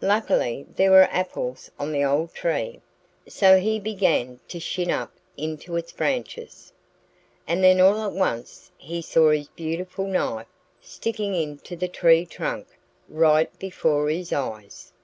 Luckily 0.00 0.64
there 0.74 0.90
were 0.90 1.06
apples 1.12 1.70
on 1.78 1.92
the 1.92 2.02
old 2.02 2.32
tree. 2.32 2.80
So 3.28 3.58
he 3.58 3.78
began 3.78 4.40
to 4.48 4.58
shin 4.58 4.90
up 4.90 5.12
into 5.36 5.76
its 5.76 5.92
branches. 5.92 6.72
And 7.46 7.62
then 7.62 7.78
all 7.78 8.00
at 8.06 8.12
once 8.14 8.72
he 8.78 9.02
saw 9.02 9.32
his 9.32 9.48
beautiful 9.48 10.06
knife 10.06 10.46
sticking 10.80 11.34
into 11.34 11.76
the 11.76 11.88
tree 11.88 12.24
trunk 12.24 12.68
right 13.10 13.52
before 13.58 14.08
his 14.08 14.32
eyes. 14.32 14.94